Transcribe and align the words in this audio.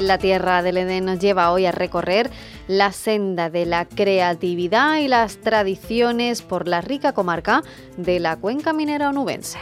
En 0.00 0.08
la 0.08 0.18
Tierra 0.18 0.62
del 0.62 0.78
Edén 0.78 1.04
nos 1.04 1.18
lleva 1.18 1.52
hoy 1.52 1.66
a 1.66 1.72
recorrer 1.72 2.30
la 2.68 2.90
senda 2.90 3.50
de 3.50 3.66
la 3.66 3.84
creatividad 3.84 4.96
y 4.96 5.08
las 5.08 5.36
tradiciones 5.42 6.40
por 6.40 6.66
la 6.66 6.80
rica 6.80 7.12
comarca 7.12 7.62
de 7.98 8.18
la 8.18 8.36
cuenca 8.36 8.72
minera 8.72 9.10
onubense. 9.10 9.58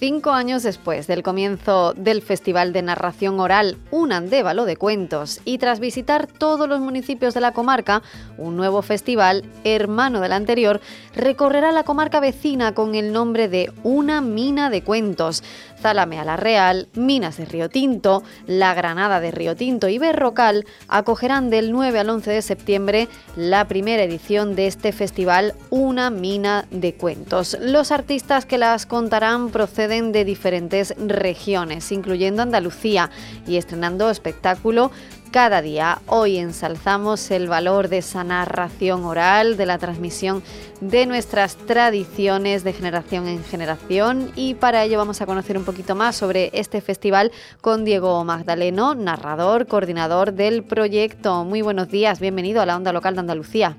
Cinco 0.00 0.30
años 0.30 0.62
después 0.62 1.08
del 1.08 1.24
comienzo 1.24 1.92
del 1.92 2.22
Festival 2.22 2.72
de 2.72 2.82
Narración 2.82 3.40
Oral 3.40 3.78
Un 3.90 4.12
Andévalo 4.12 4.64
de 4.64 4.76
Cuentos 4.76 5.40
y 5.44 5.58
tras 5.58 5.80
visitar 5.80 6.28
todos 6.28 6.68
los 6.68 6.78
municipios 6.78 7.34
de 7.34 7.40
la 7.40 7.50
comarca, 7.50 8.04
un 8.36 8.56
nuevo 8.56 8.82
festival, 8.82 9.42
hermano 9.64 10.20
del 10.20 10.34
anterior, 10.34 10.80
recorrerá 11.16 11.72
la 11.72 11.82
comarca 11.82 12.20
vecina 12.20 12.74
con 12.74 12.94
el 12.94 13.12
nombre 13.12 13.48
de 13.48 13.72
Una 13.82 14.20
Mina 14.20 14.70
de 14.70 14.84
Cuentos. 14.84 15.42
Zalamea 15.80 16.24
la 16.24 16.36
Real, 16.36 16.88
Minas 16.94 17.36
de 17.36 17.44
Río 17.44 17.68
Tinto, 17.68 18.22
La 18.46 18.74
Granada 18.74 19.18
de 19.18 19.32
Río 19.32 19.56
Tinto 19.56 19.88
y 19.88 19.98
Berrocal 19.98 20.64
acogerán 20.86 21.50
del 21.50 21.72
9 21.72 21.98
al 21.98 22.10
11 22.10 22.30
de 22.30 22.42
septiembre 22.42 23.08
la 23.36 23.66
primera 23.66 24.04
edición 24.04 24.54
de 24.54 24.68
este 24.68 24.92
festival 24.92 25.54
Una 25.70 26.10
Mina 26.10 26.66
de 26.70 26.94
Cuentos. 26.94 27.56
Los 27.60 27.90
artistas 27.90 28.46
que 28.46 28.58
las 28.58 28.86
contarán 28.86 29.50
proceden 29.50 29.87
de 29.88 30.24
diferentes 30.26 30.94
regiones, 30.98 31.90
incluyendo 31.92 32.42
Andalucía, 32.42 33.10
y 33.46 33.56
estrenando 33.56 34.10
espectáculo 34.10 34.90
cada 35.30 35.62
día. 35.62 36.00
Hoy 36.06 36.36
ensalzamos 36.36 37.30
el 37.30 37.48
valor 37.48 37.88
de 37.88 37.98
esa 37.98 38.22
narración 38.22 39.04
oral, 39.04 39.56
de 39.56 39.64
la 39.64 39.78
transmisión 39.78 40.42
de 40.82 41.06
nuestras 41.06 41.56
tradiciones 41.56 42.64
de 42.64 42.74
generación 42.74 43.26
en 43.26 43.42
generación 43.42 44.30
y 44.36 44.54
para 44.54 44.84
ello 44.84 44.98
vamos 44.98 45.22
a 45.22 45.26
conocer 45.26 45.56
un 45.56 45.64
poquito 45.64 45.94
más 45.94 46.16
sobre 46.16 46.50
este 46.52 46.82
festival 46.82 47.32
con 47.62 47.86
Diego 47.86 48.22
Magdaleno, 48.24 48.94
narrador, 48.94 49.66
coordinador 49.66 50.34
del 50.34 50.64
proyecto. 50.64 51.44
Muy 51.44 51.62
buenos 51.62 51.88
días, 51.88 52.20
bienvenido 52.20 52.60
a 52.60 52.66
la 52.66 52.76
onda 52.76 52.92
local 52.92 53.14
de 53.14 53.20
Andalucía. 53.20 53.76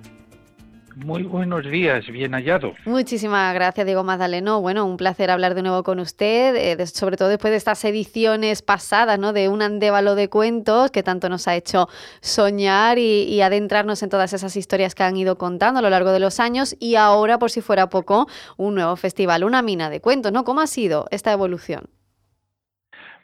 Muy 1.06 1.24
buenos 1.24 1.64
días, 1.64 2.06
bien 2.08 2.34
hallado. 2.34 2.74
Muchísimas 2.84 3.54
gracias, 3.54 3.86
Diego 3.86 4.04
Magdaleno. 4.04 4.60
Bueno, 4.60 4.86
un 4.86 4.98
placer 4.98 5.32
hablar 5.32 5.56
de 5.56 5.62
nuevo 5.62 5.82
con 5.82 5.98
usted, 6.00 6.56
eh, 6.58 6.86
sobre 6.88 7.16
todo 7.16 7.30
después 7.30 7.52
de 7.52 7.58
estas 7.58 7.86
ediciones 7.86 8.62
pasadas, 8.62 9.18
¿no? 9.18 9.32
De 9.32 9.48
un 9.48 9.62
andévalo 9.62 10.16
de 10.16 10.28
cuentos 10.28 10.92
que 10.92 11.02
tanto 11.02 11.30
nos 11.30 11.48
ha 11.48 11.56
hecho 11.56 11.88
soñar 12.20 12.98
y, 12.98 13.24
y, 13.24 13.40
adentrarnos 13.42 14.04
en 14.04 14.10
todas 14.10 14.34
esas 14.34 14.58
historias 14.58 14.94
que 14.94 15.04
han 15.04 15.16
ido 15.16 15.38
contando 15.38 15.80
a 15.80 15.82
lo 15.82 15.90
largo 15.90 16.12
de 16.12 16.20
los 16.20 16.42
años. 16.42 16.76
Y 16.82 16.96
ahora, 16.96 17.40
por 17.40 17.50
si 17.50 17.62
fuera 17.62 17.90
poco, 17.90 18.28
un 18.58 18.76
nuevo 18.76 18.98
festival, 18.98 19.46
una 19.46 19.62
mina 19.62 19.90
de 19.90 20.02
cuentos, 20.02 20.34
¿no? 20.34 20.44
¿Cómo 20.44 20.60
ha 20.60 20.68
sido 20.68 21.06
esta 21.12 21.32
evolución? 21.32 21.86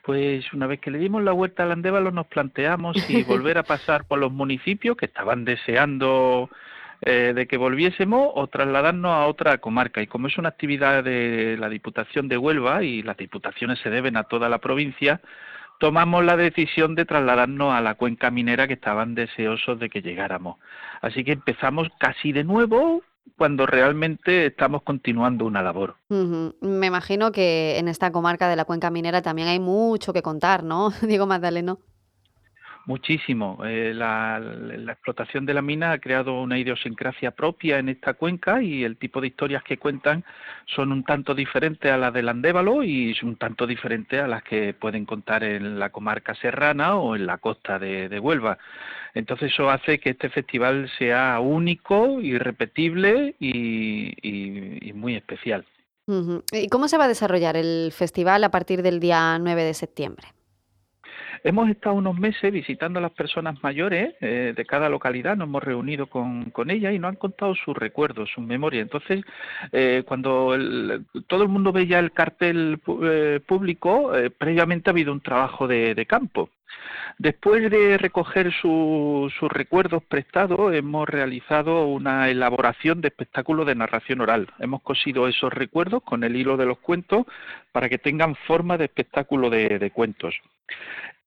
Pues 0.05 0.53
una 0.53 0.67
vez 0.67 0.79
que 0.79 0.91
le 0.91 0.99
dimos 0.99 1.23
la 1.23 1.33
vuelta 1.33 1.63
al 1.63 1.73
andévalo, 1.73 2.11
nos 2.11 2.27
planteamos 2.27 2.95
si 3.01 3.23
volver 3.25 3.57
a 3.57 3.63
pasar 3.63 4.05
por 4.05 4.19
los 4.19 4.31
municipios 4.31 4.95
que 4.95 5.07
estaban 5.07 5.43
deseando 5.43 6.49
eh, 7.05 7.33
de 7.35 7.47
que 7.47 7.57
volviésemos 7.57 8.31
o 8.33 8.47
trasladarnos 8.47 9.11
a 9.11 9.27
otra 9.27 9.59
comarca. 9.59 10.01
Y 10.01 10.07
como 10.07 10.27
es 10.27 10.37
una 10.39 10.49
actividad 10.49 11.03
de 11.03 11.55
la 11.59 11.69
Diputación 11.69 12.27
de 12.27 12.37
Huelva 12.37 12.83
y 12.83 13.03
las 13.03 13.17
diputaciones 13.17 13.79
se 13.79 13.91
deben 13.91 14.17
a 14.17 14.23
toda 14.23 14.49
la 14.49 14.57
provincia, 14.57 15.21
tomamos 15.79 16.25
la 16.25 16.35
decisión 16.35 16.95
de 16.95 17.05
trasladarnos 17.05 17.73
a 17.73 17.81
la 17.81 17.93
cuenca 17.93 18.31
minera 18.31 18.67
que 18.67 18.73
estaban 18.73 19.13
deseosos 19.13 19.79
de 19.79 19.89
que 19.89 20.01
llegáramos. 20.01 20.57
Así 21.01 21.23
que 21.23 21.33
empezamos 21.33 21.89
casi 21.99 22.31
de 22.31 22.43
nuevo 22.43 23.03
cuando 23.37 23.65
realmente 23.65 24.47
estamos 24.47 24.81
continuando 24.83 25.45
una 25.45 25.61
labor. 25.61 25.97
Me 26.09 26.87
imagino 26.87 27.31
que 27.31 27.77
en 27.77 27.87
esta 27.87 28.11
comarca 28.11 28.49
de 28.49 28.55
la 28.55 28.65
cuenca 28.65 28.89
minera 28.89 29.21
también 29.21 29.47
hay 29.47 29.59
mucho 29.59 30.13
que 30.13 30.21
contar, 30.21 30.63
¿no? 30.63 30.89
Diego 31.01 31.27
Magdaleno. 31.27 31.79
Muchísimo. 32.85 33.59
Eh, 33.65 33.93
la, 33.95 34.39
explotación 34.87 35.45
de 35.45 35.55
la 35.55 35.63
mina 35.63 35.91
ha 35.91 35.97
creado 35.97 36.39
una 36.39 36.59
idiosincrasia 36.59 37.31
propia 37.31 37.79
en 37.79 37.89
esta 37.89 38.13
cuenca 38.13 38.61
y 38.61 38.83
el 38.83 38.97
tipo 38.97 39.21
de 39.21 39.27
historias 39.27 39.63
que 39.63 39.77
cuentan 39.77 40.23
son 40.67 40.91
un 40.91 41.03
tanto 41.03 41.33
diferentes 41.33 41.91
a 41.91 41.97
las 41.97 42.13
del 42.13 42.29
Andévalo 42.29 42.83
y 42.83 43.15
un 43.23 43.37
tanto 43.37 43.65
diferentes 43.65 44.21
a 44.21 44.27
las 44.27 44.43
que 44.43 44.75
pueden 44.75 45.05
contar 45.05 45.43
en 45.43 45.79
la 45.79 45.89
comarca 45.89 46.35
serrana 46.35 46.95
o 46.95 47.15
en 47.15 47.25
la 47.25 47.39
costa 47.39 47.79
de, 47.79 48.19
Huelva. 48.19 48.59
Entonces 49.15 49.51
eso 49.51 49.69
hace 49.69 49.99
que 49.99 50.11
este 50.11 50.29
festival 50.29 50.89
sea 50.99 51.39
único, 51.39 52.21
irrepetible 52.21 53.35
y, 53.39 54.13
y, 54.21 54.93
muy 54.93 55.15
especial. 55.15 55.65
¿Y 56.51 56.69
cómo 56.69 56.87
se 56.87 56.97
va 56.97 57.05
a 57.05 57.07
desarrollar 57.07 57.57
el 57.57 57.91
festival 57.91 58.43
a 58.43 58.51
partir 58.51 58.83
del 58.83 58.99
día 58.99 59.39
9 59.39 59.63
de 59.63 59.73
septiembre? 59.73 60.27
Hemos 61.43 61.69
estado 61.69 61.95
unos 61.95 62.17
meses 62.17 62.51
visitando 62.51 62.99
a 62.99 63.01
las 63.01 63.11
personas 63.11 63.61
mayores 63.63 64.15
eh, 64.21 64.53
de 64.55 64.65
cada 64.65 64.89
localidad, 64.89 65.35
nos 65.35 65.47
hemos 65.47 65.63
reunido 65.63 66.07
con, 66.07 66.45
con 66.51 66.69
ellas 66.69 66.93
y 66.93 66.99
nos 66.99 67.09
han 67.09 67.15
contado 67.15 67.55
sus 67.55 67.75
recuerdos, 67.75 68.29
sus 68.33 68.43
memorias. 68.43 68.83
Entonces, 68.83 69.23
eh, 69.71 70.03
cuando 70.05 70.53
el, 70.55 71.05
todo 71.27 71.43
el 71.43 71.49
mundo 71.49 71.71
veía 71.71 71.99
el 71.99 72.11
cartel 72.11 72.79
eh, 73.03 73.39
público, 73.45 74.11
previamente 74.37 74.89
ha 74.89 74.93
habido 74.93 75.11
un 75.11 75.21
trabajo 75.21 75.67
de, 75.67 75.95
de 75.95 76.05
campo. 76.05 76.49
Después 77.17 77.71
de 77.71 77.97
recoger 77.97 78.51
su, 78.51 79.31
sus 79.39 79.49
recuerdos 79.49 80.03
prestados, 80.03 80.73
hemos 80.73 81.07
realizado 81.07 81.87
una 81.87 82.29
elaboración 82.29 82.99
de 82.99 83.07
espectáculos 83.07 83.65
de 83.65 83.75
narración 83.75 84.19
oral. 84.19 84.47
Hemos 84.59 84.81
cosido 84.81 85.27
esos 85.27 85.53
recuerdos 85.53 86.03
con 86.03 86.25
el 86.25 86.35
hilo 86.35 86.57
de 86.57 86.65
los 86.65 86.79
cuentos 86.79 87.25
para 87.71 87.87
que 87.87 87.97
tengan 87.97 88.35
forma 88.35 88.77
de 88.77 88.85
espectáculo 88.85 89.49
de, 89.49 89.79
de 89.79 89.91
cuentos. 89.91 90.35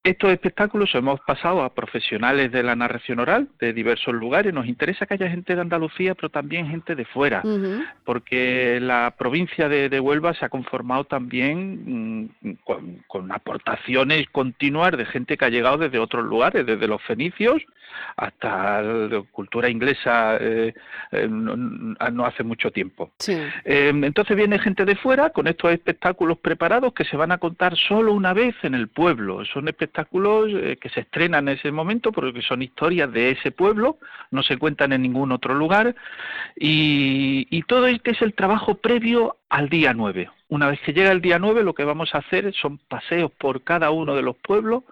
Estos 0.04 0.30
espectáculos 0.30 0.94
hemos 0.94 1.20
pasado 1.20 1.62
a 1.62 1.74
profesionales 1.74 2.52
de 2.52 2.62
la 2.62 2.76
narración 2.76 3.18
oral 3.18 3.48
de 3.58 3.72
diversos 3.72 4.14
lugares. 4.14 4.54
Nos 4.54 4.66
interesa 4.66 5.06
que 5.06 5.14
haya 5.14 5.28
gente 5.28 5.54
de 5.54 5.60
Andalucía, 5.60 6.14
pero 6.14 6.30
también 6.30 6.68
gente 6.68 6.94
de 6.94 7.04
fuera, 7.04 7.42
uh 7.44 7.48
-huh. 7.48 7.86
porque 8.04 8.78
la 8.80 9.14
provincia 9.18 9.68
de, 9.68 9.88
de, 9.88 10.00
Huelva 10.00 10.34
se 10.34 10.44
ha 10.44 10.48
conformado 10.48 11.04
también 11.04 12.28
mmm, 12.40 12.52
con, 12.64 13.02
con, 13.08 13.32
aportaciones 13.32 14.26
continuas 14.30 14.96
de 14.96 15.04
gente 15.04 15.36
que 15.36 15.44
ha 15.44 15.50
llegado 15.50 15.78
desde 15.78 15.98
otros 15.98 16.24
lugares, 16.24 16.64
desde 16.64 16.86
los 16.86 17.02
fenicios 17.02 17.62
hasta 18.16 18.82
la 18.82 19.22
cultura 19.30 19.68
inglesa 19.68 20.36
eh, 20.40 20.74
eh, 21.12 21.28
no, 21.28 21.56
no, 21.56 22.24
hace 22.24 22.42
mucho 22.42 22.70
tiempo. 22.70 23.12
Sí. 23.18 23.36
Eh, 23.64 23.92
entonces 23.94 24.36
viene 24.36 24.58
gente 24.58 24.84
de 24.84 24.96
fuera 24.96 25.30
con 25.30 25.46
estos 25.46 25.72
espectáculos 25.72 26.38
preparados 26.38 26.92
que 26.92 27.04
se 27.04 27.16
van 27.16 27.32
a 27.32 27.38
contar 27.38 27.76
solo 27.76 28.12
una 28.12 28.32
vez 28.32 28.54
en 28.62 28.74
el 28.74 28.88
pueblo. 28.88 29.44
Son 29.44 29.68
espectáculos 29.68 29.87
eh, 29.92 30.76
que 30.80 30.88
se 30.88 31.00
estrenan 31.00 31.48
en 31.48 31.56
ese 31.56 31.70
momento 31.72 32.12
porque 32.12 32.42
son 32.42 32.62
historias 32.62 33.12
de 33.12 33.30
ese 33.30 33.50
pueblo, 33.50 33.98
no 34.30 34.42
se 34.42 34.56
cuentan 34.56 34.92
en 34.92 35.02
ningún 35.02 35.32
otro 35.32 35.54
lugar 35.54 35.94
y, 36.56 37.46
y 37.50 37.62
todo 37.62 37.86
este 37.86 38.12
es 38.12 38.22
el 38.22 38.34
trabajo 38.34 38.74
previo 38.74 39.36
al 39.48 39.68
día 39.68 39.94
9. 39.94 40.30
Una 40.48 40.68
vez 40.68 40.80
que 40.80 40.92
llega 40.92 41.12
el 41.12 41.20
día 41.20 41.38
9 41.38 41.64
lo 41.64 41.74
que 41.74 41.84
vamos 41.84 42.14
a 42.14 42.18
hacer 42.18 42.52
son 42.54 42.78
paseos 42.78 43.30
por 43.32 43.62
cada 43.62 43.90
uno 43.90 44.14
de 44.14 44.22
los 44.22 44.36
pueblos 44.36 44.84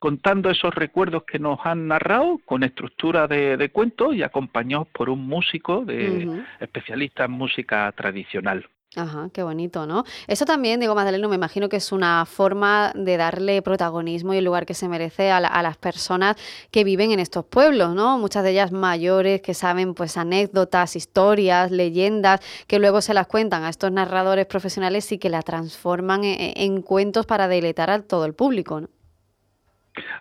contando 0.00 0.48
esos 0.48 0.74
recuerdos 0.74 1.24
que 1.24 1.38
nos 1.38 1.60
han 1.64 1.86
narrado 1.86 2.40
con 2.46 2.62
estructura 2.62 3.28
de, 3.28 3.58
de 3.58 3.68
cuentos 3.68 4.14
y 4.14 4.22
acompañados 4.22 4.88
por 4.88 5.10
un 5.10 5.26
músico 5.26 5.84
de 5.84 6.26
uh 6.26 6.32
-huh. 6.32 6.46
especialista 6.58 7.26
en 7.26 7.32
música 7.32 7.92
tradicional. 7.92 8.66
Ajá, 8.96 9.30
qué 9.32 9.44
bonito, 9.44 9.86
¿no? 9.86 10.02
Eso 10.26 10.44
también, 10.44 10.80
digo, 10.80 10.96
Magdaleno, 10.96 11.28
me 11.28 11.36
imagino 11.36 11.68
que 11.68 11.76
es 11.76 11.92
una 11.92 12.26
forma 12.26 12.90
de 12.96 13.16
darle 13.16 13.62
protagonismo 13.62 14.34
y 14.34 14.38
el 14.38 14.44
lugar 14.44 14.66
que 14.66 14.74
se 14.74 14.88
merece 14.88 15.30
a, 15.30 15.38
la, 15.38 15.46
a, 15.46 15.62
las 15.62 15.76
personas 15.76 16.36
que 16.72 16.82
viven 16.82 17.12
en 17.12 17.20
estos 17.20 17.44
pueblos, 17.44 17.94
¿no? 17.94 18.18
Muchas 18.18 18.42
de 18.42 18.50
ellas 18.50 18.72
mayores 18.72 19.42
que 19.42 19.54
saben, 19.54 19.94
pues, 19.94 20.16
anécdotas, 20.16 20.96
historias, 20.96 21.70
leyendas, 21.70 22.40
que 22.66 22.80
luego 22.80 23.00
se 23.00 23.14
las 23.14 23.28
cuentan 23.28 23.62
a 23.62 23.68
estos 23.68 23.92
narradores 23.92 24.46
profesionales 24.46 25.12
y 25.12 25.18
que 25.18 25.30
la 25.30 25.42
transforman 25.42 26.24
en, 26.24 26.52
en 26.56 26.82
cuentos 26.82 27.26
para 27.26 27.46
deleitar 27.46 27.90
a 27.90 28.02
todo 28.02 28.24
el 28.24 28.34
público, 28.34 28.80
¿no? 28.80 28.88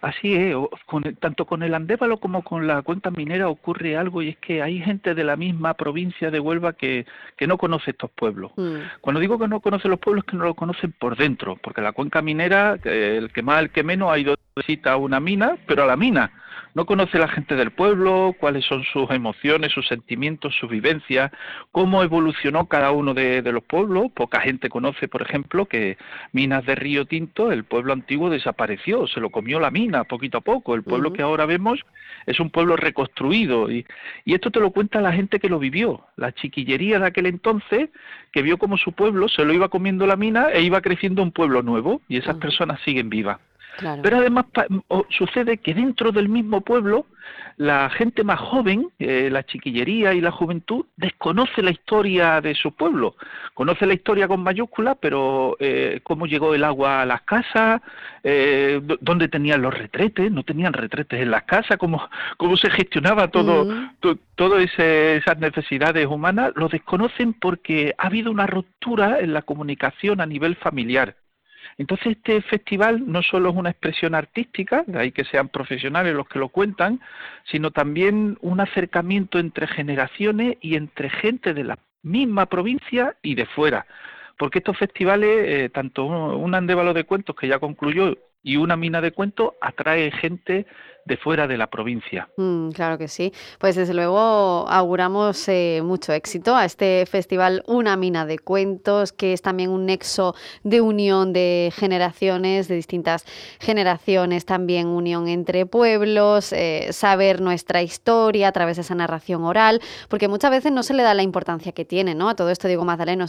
Así 0.01 0.35
es, 0.35 0.55
tanto 1.19 1.45
con 1.45 1.63
el 1.63 1.73
Andévalo 1.73 2.17
como 2.17 2.43
con 2.43 2.67
la 2.67 2.81
cuenca 2.81 3.11
minera 3.11 3.49
ocurre 3.49 3.97
algo 3.97 4.21
y 4.21 4.29
es 4.29 4.37
que 4.37 4.61
hay 4.61 4.79
gente 4.79 5.13
de 5.13 5.23
la 5.23 5.35
misma 5.35 5.73
provincia 5.75 6.31
de 6.31 6.39
Huelva 6.39 6.73
que, 6.73 7.05
que 7.37 7.47
no 7.47 7.57
conoce 7.57 7.91
estos 7.91 8.09
pueblos. 8.11 8.51
Mm. 8.55 8.77
Cuando 9.01 9.19
digo 9.19 9.37
que 9.37 9.47
no 9.47 9.59
conoce 9.59 9.87
los 9.87 9.99
pueblos 9.99 10.25
es 10.25 10.31
que 10.31 10.37
no 10.37 10.45
lo 10.45 10.55
conocen 10.55 10.91
por 10.93 11.15
dentro, 11.15 11.57
porque 11.61 11.81
la 11.81 11.91
cuenca 11.91 12.21
minera, 12.21 12.77
el 12.83 13.31
que 13.31 13.43
más, 13.43 13.59
el 13.59 13.69
que 13.69 13.83
menos, 13.83 14.11
ha 14.11 14.17
ido 14.17 14.35
a 14.85 14.97
una 14.97 15.19
mina, 15.19 15.57
pero 15.67 15.83
a 15.83 15.87
la 15.87 15.95
mina 15.95 16.31
no 16.75 16.85
conoce 16.85 17.17
la 17.17 17.27
gente 17.27 17.55
del 17.55 17.71
pueblo, 17.71 18.35
cuáles 18.39 18.65
son 18.65 18.83
sus 18.83 19.09
emociones, 19.09 19.71
sus 19.71 19.87
sentimientos, 19.87 20.55
sus 20.55 20.69
vivencias, 20.69 21.31
cómo 21.71 22.03
evolucionó 22.03 22.67
cada 22.67 22.91
uno 22.91 23.13
de, 23.13 23.41
los 23.41 23.63
pueblos. 23.63 24.11
Poca 24.13 24.41
gente 24.41 24.69
conoce, 24.69 25.07
por 25.07 25.21
ejemplo, 25.21 25.65
que 25.65 25.97
Minas 26.31 26.65
de 26.65 26.75
Río 26.75 27.05
Tinto, 27.05 27.51
el 27.51 27.63
pueblo 27.63 27.93
antiguo 27.93 28.29
desapareció, 28.29 29.07
se 29.07 29.19
lo 29.19 29.31
comió 29.31 29.58
la 29.59 29.71
mina 29.71 30.03
poquito 30.03 30.39
a 30.39 30.41
poco. 30.41 30.75
El 30.75 30.83
pueblo 30.83 31.13
que 31.13 31.21
ahora 31.21 31.45
vemos 31.45 31.79
es 32.25 32.39
un 32.39 32.49
pueblo 32.49 32.75
reconstruido 32.75 33.71
y, 33.71 33.85
y 34.25 34.33
esto 34.33 34.51
te 34.51 34.59
lo 34.59 34.71
cuenta 34.71 35.01
la 35.01 35.13
gente 35.13 35.39
que 35.39 35.49
lo 35.49 35.59
vivió, 35.59 36.05
la 36.15 36.31
chiquillería 36.31 36.99
de 36.99 37.07
aquel 37.07 37.25
entonces 37.25 37.89
que 38.31 38.41
vio 38.41 38.57
como 38.57 38.77
su 38.77 38.93
pueblo 38.93 39.27
se 39.29 39.45
lo 39.45 39.53
iba 39.53 39.69
comiendo 39.69 40.05
la 40.05 40.15
mina 40.15 40.49
e 40.51 40.61
iba 40.61 40.81
creciendo 40.81 41.23
un 41.23 41.31
pueblo 41.31 41.61
nuevo 41.61 42.01
y 42.07 42.17
esas 42.17 42.35
personas 42.37 42.79
siguen 42.81 43.09
vivas. 43.09 43.39
Pero 44.01 44.17
además 44.17 44.45
sucede 45.09 45.57
que 45.57 45.73
dentro 45.73 46.11
del 46.11 46.29
mismo 46.29 46.61
pueblo 46.61 47.05
la 47.59 47.89
gente 47.89 48.23
más 48.23 48.39
joven, 48.39 48.87
eh, 48.99 49.27
la 49.29 49.43
chiquillería 49.43 50.13
y 50.13 50.21
la 50.21 50.31
juventud, 50.31 50.85
desconoce 50.95 51.61
la 51.61 51.71
historia 51.71 52.39
de 52.39 52.55
su 52.55 52.71
pueblo. 52.71 53.17
Conoce 53.53 53.85
la 53.85 53.95
historia 53.95 54.29
con 54.29 54.41
mayúsculas, 54.41 54.97
pero 55.01 55.57
eh, 55.59 55.99
cómo 56.03 56.25
llegó 56.25 56.55
el 56.55 56.63
agua 56.63 57.01
a 57.01 57.05
las 57.05 57.23
casas, 57.23 57.81
eh, 58.23 58.79
dónde 59.01 59.27
tenían 59.27 59.61
los 59.61 59.77
retretes, 59.77 60.31
no 60.31 60.43
tenían 60.43 60.71
retretes 60.71 61.21
en 61.21 61.31
las 61.31 61.43
casas, 61.43 61.77
cómo, 61.77 62.09
cómo 62.37 62.55
se 62.55 62.69
gestionaba 62.69 63.27
todo, 63.27 63.65
mm. 63.65 64.17
todas 64.35 64.63
esas 64.79 65.37
necesidades 65.39 66.07
humanas, 66.07 66.53
lo 66.55 66.69
desconocen 66.69 67.33
porque 67.33 67.93
ha 67.97 68.07
habido 68.07 68.31
una 68.31 68.47
ruptura 68.47 69.19
en 69.19 69.33
la 69.33 69.41
comunicación 69.41 70.21
a 70.21 70.25
nivel 70.25 70.55
familiar. 70.55 71.17
Entonces 71.79 72.17
este 72.17 72.41
festival 72.41 73.09
no 73.09 73.23
solo 73.23 73.49
es 73.49 73.55
una 73.55 73.69
expresión 73.69 74.13
artística, 74.13 74.83
de 74.85 74.99
ahí 74.99 75.11
que 75.13 75.23
sean 75.23 75.47
profesionales 75.47 76.13
los 76.13 76.27
que 76.27 76.37
lo 76.37 76.49
cuentan, 76.49 76.99
sino 77.49 77.71
también 77.71 78.37
un 78.41 78.59
acercamiento 78.59 79.39
entre 79.39 79.65
generaciones 79.65 80.57
y 80.59 80.75
entre 80.75 81.09
gente 81.09 81.53
de 81.53 81.63
la 81.63 81.79
misma 82.03 82.47
provincia 82.47 83.15
y 83.21 83.35
de 83.35 83.45
fuera. 83.45 83.85
Porque 84.37 84.59
estos 84.59 84.77
festivales, 84.77 85.29
eh, 85.29 85.69
tanto 85.73 86.05
un 86.05 86.53
andévalo 86.53 86.93
de 86.93 87.05
cuentos 87.05 87.33
que 87.37 87.47
ya 87.47 87.59
concluyó 87.59 88.17
y 88.43 88.57
una 88.57 88.75
mina 88.75 88.99
de 88.99 89.13
cuentos, 89.13 89.53
atrae 89.61 90.11
gente 90.11 90.65
de 91.09 91.17
fuera 91.17 91.47
de 91.47 91.57
la 91.57 91.67
provincia. 91.67 92.29
Mm, 92.37 92.69
claro 92.69 92.97
que 92.97 93.07
sí. 93.07 93.33
Pues 93.57 93.75
desde 93.75 93.93
luego 93.93 94.65
auguramos 94.69 95.49
eh, 95.49 95.81
mucho 95.83 96.13
éxito 96.13 96.55
a 96.55 96.65
este 96.65 97.05
festival 97.07 97.63
Una 97.65 97.97
mina 97.97 98.25
de 98.25 98.37
cuentos, 98.37 99.11
que 99.11 99.33
es 99.33 99.41
también 99.41 99.71
un 99.71 99.87
nexo 99.87 100.35
de 100.63 100.81
unión 100.81 101.33
de 101.33 101.73
generaciones, 101.75 102.67
de 102.67 102.75
distintas 102.75 103.25
generaciones, 103.59 104.45
también 104.45 104.87
unión 104.87 105.27
entre 105.27 105.65
pueblos, 105.65 106.53
eh, 106.53 106.89
saber 106.91 107.41
nuestra 107.41 107.81
historia 107.81 108.49
a 108.49 108.51
través 108.51 108.77
de 108.77 108.83
esa 108.83 108.93
narración 108.93 109.43
oral, 109.43 109.81
porque 110.09 110.27
muchas 110.27 110.51
veces 110.51 110.71
no 110.71 110.83
se 110.83 110.93
le 110.93 111.01
da 111.01 111.15
la 111.15 111.23
importancia 111.23 111.71
que 111.71 111.85
tiene, 111.85 112.13
¿no? 112.13 112.29
A 112.29 112.35
todo 112.35 112.51
esto 112.51 112.67
digo, 112.67 112.85
Magdaleno, 112.85 113.25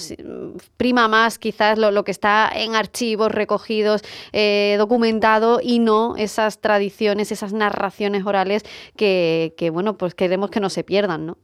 prima 0.77 1.09
más 1.09 1.39
quizás 1.39 1.79
lo, 1.79 2.05
que 2.05 2.11
está 2.11 2.51
en 2.55 2.75
archivos 2.75 3.33
recogidos, 3.33 4.03
eh, 4.33 4.75
documentado 4.77 5.61
y 5.63 5.79
no 5.79 6.17
esas 6.17 6.61
tradiciones, 6.61 7.33
esas 7.33 7.55
narraciones 7.55 7.70
narraciones 7.71 8.25
orales 8.27 8.65
que, 8.97 9.71
bueno, 9.73 9.97
pues 9.97 10.15
queremos 10.15 10.51
que 10.51 10.61
no 10.61 10.71
se 10.71 10.85
pierdan, 10.85 11.27
¿no? 11.27 11.39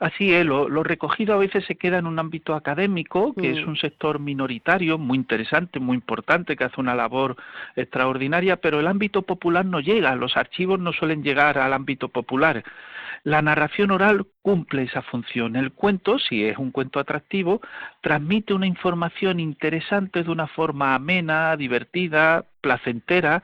Así 0.00 0.34
es, 0.34 0.44
lo, 0.44 0.68
recogido 0.82 1.32
a 1.34 1.38
veces 1.38 1.64
se 1.64 1.76
queda 1.76 1.98
en 1.98 2.06
un 2.06 2.18
ámbito 2.18 2.54
académico, 2.54 3.32
que 3.34 3.52
es 3.52 3.64
mm. 3.64 3.68
un 3.70 3.76
sector 3.76 4.18
minoritario, 4.18 4.98
muy 4.98 5.16
interesante, 5.16 5.80
muy 5.80 5.94
importante, 5.94 6.56
que 6.56 6.64
hace 6.64 6.80
una 6.80 6.94
labor 6.94 7.36
extraordinaria, 7.74 8.56
pero 8.56 8.80
el 8.80 8.86
ámbito 8.86 9.22
popular 9.22 9.64
no 9.64 9.80
llega, 9.80 10.14
los 10.14 10.36
archivos 10.36 10.78
no 10.78 10.92
suelen 10.92 11.22
llegar 11.22 11.56
al 11.56 11.72
ámbito 11.72 12.08
popular. 12.08 12.64
La 13.24 13.40
narración 13.40 13.92
oral 13.92 14.26
cumple 14.42 14.82
esa 14.82 15.02
función. 15.02 15.54
El 15.54 15.72
cuento, 15.72 16.18
si 16.18 16.44
es 16.44 16.58
un 16.58 16.72
cuento 16.72 16.98
atractivo, 16.98 17.60
transmite 18.00 18.52
una 18.52 18.66
información 18.66 19.38
interesante 19.38 20.24
de 20.24 20.30
una 20.30 20.48
forma 20.48 20.96
amena, 20.96 21.56
divertida, 21.56 22.44
placentera. 22.62 23.42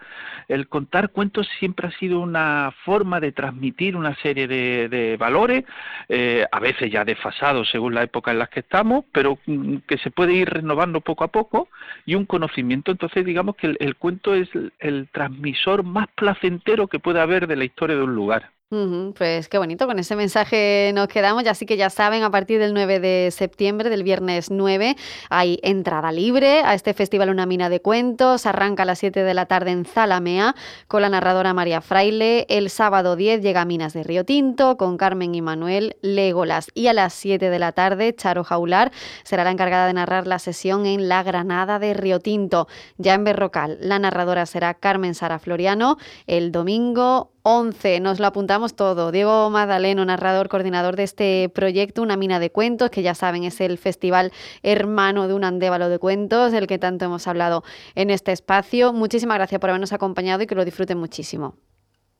El 0.48 0.68
contar 0.68 1.10
cuentos 1.10 1.46
siempre 1.58 1.88
ha 1.88 1.98
sido 1.98 2.20
una 2.20 2.72
forma 2.84 3.20
de 3.20 3.32
transmitir 3.32 3.96
una 3.96 4.14
serie 4.16 4.48
de, 4.48 5.16
valores, 5.18 5.64
eh, 6.08 6.46
a 6.50 6.60
veces 6.60 6.90
ya 6.90 7.04
desfasados 7.04 7.68
según 7.70 7.94
la 7.94 8.04
época 8.04 8.30
en 8.30 8.38
la 8.38 8.46
que 8.46 8.60
estamos, 8.60 9.04
pero 9.12 9.38
mm, 9.44 9.78
que 9.86 9.98
se 9.98 10.10
puede 10.10 10.32
ir 10.32 10.48
renovando 10.48 11.02
poco 11.02 11.24
a 11.24 11.28
poco 11.28 11.68
y 12.06 12.14
un 12.14 12.24
conocimiento. 12.24 12.90
Entonces, 12.90 13.26
digamos 13.26 13.56
que 13.56 13.76
el 13.78 13.96
cuento 13.96 14.34
es 14.34 14.48
el 14.78 15.08
transmisor 15.12 15.82
más 15.82 16.06
placentero 16.14 16.86
que 16.86 17.00
puede 17.00 17.20
haber 17.20 17.46
de 17.46 17.56
la 17.56 17.64
historia 17.64 17.96
de 17.96 18.04
un 18.04 18.14
lugar 18.14 18.57
pues 18.70 19.48
qué 19.48 19.56
bonito, 19.56 19.86
con 19.86 19.98
ese 19.98 20.14
mensaje 20.14 20.90
nos 20.94 21.08
quedamos. 21.08 21.42
Ya 21.42 21.54
sí 21.54 21.64
que 21.64 21.78
ya 21.78 21.88
saben, 21.88 22.22
a 22.22 22.30
partir 22.30 22.60
del 22.60 22.74
9 22.74 23.00
de 23.00 23.30
septiembre, 23.30 23.88
del 23.88 24.02
viernes 24.02 24.50
9, 24.50 24.94
hay 25.30 25.58
entrada 25.62 26.12
libre 26.12 26.60
a 26.62 26.74
este 26.74 26.92
festival 26.92 27.30
Una 27.30 27.46
Mina 27.46 27.70
de 27.70 27.80
Cuentos. 27.80 28.44
Arranca 28.44 28.82
a 28.82 28.86
las 28.86 28.98
7 28.98 29.22
de 29.24 29.32
la 29.32 29.46
tarde 29.46 29.70
en 29.70 29.86
Zalamea 29.86 30.54
con 30.86 31.00
la 31.00 31.08
narradora 31.08 31.54
María 31.54 31.80
Fraile. 31.80 32.44
El 32.50 32.68
sábado 32.68 33.16
10 33.16 33.40
llega 33.40 33.62
a 33.62 33.64
Minas 33.64 33.94
de 33.94 34.02
Río 34.02 34.26
Tinto 34.26 34.76
con 34.76 34.98
Carmen 34.98 35.34
y 35.34 35.40
Manuel 35.40 35.96
Legolas. 36.02 36.68
Y 36.74 36.88
a 36.88 36.92
las 36.92 37.14
7 37.14 37.48
de 37.48 37.58
la 37.58 37.72
tarde, 37.72 38.14
Charo 38.14 38.44
Jaular 38.44 38.92
será 39.22 39.44
la 39.44 39.50
encargada 39.50 39.86
de 39.86 39.94
narrar 39.94 40.26
la 40.26 40.38
sesión 40.38 40.84
en 40.84 41.08
La 41.08 41.22
Granada 41.22 41.78
de 41.78 41.94
Río 41.94 42.20
Tinto. 42.20 42.68
Ya 42.98 43.14
en 43.14 43.24
Berrocal, 43.24 43.78
la 43.80 43.98
narradora 43.98 44.44
será 44.44 44.74
Carmen 44.74 45.14
Sara 45.14 45.38
Floriano. 45.38 45.96
El 46.26 46.52
domingo 46.52 47.32
11. 47.50 48.00
Nos 48.00 48.20
lo 48.20 48.26
apuntamos 48.26 48.76
todo. 48.76 49.10
Diego 49.10 49.48
Magdaleno, 49.48 50.04
narrador, 50.04 50.50
coordinador 50.50 50.96
de 50.96 51.04
este 51.04 51.48
proyecto, 51.48 52.02
Una 52.02 52.18
Mina 52.18 52.40
de 52.40 52.50
Cuentos, 52.50 52.90
que 52.90 53.00
ya 53.00 53.14
saben 53.14 53.44
es 53.44 53.62
el 53.62 53.78
festival 53.78 54.32
hermano 54.62 55.28
de 55.28 55.34
un 55.34 55.44
andévalo 55.44 55.88
de 55.88 55.98
cuentos, 55.98 56.52
del 56.52 56.66
que 56.66 56.78
tanto 56.78 57.06
hemos 57.06 57.26
hablado 57.26 57.64
en 57.94 58.10
este 58.10 58.32
espacio. 58.32 58.92
Muchísimas 58.92 59.38
gracias 59.38 59.58
por 59.62 59.70
habernos 59.70 59.94
acompañado 59.94 60.42
y 60.42 60.46
que 60.46 60.54
lo 60.54 60.64
disfruten 60.66 60.98
muchísimo. 60.98 61.56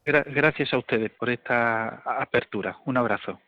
Gracias 0.07 0.73
a 0.73 0.79
ustedes 0.79 1.11
por 1.11 1.29
esta 1.29 2.03
apertura. 2.07 2.79
Un 2.87 2.97
abrazo. 2.97 3.39